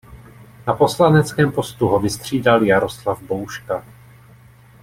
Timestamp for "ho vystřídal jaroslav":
1.87-3.21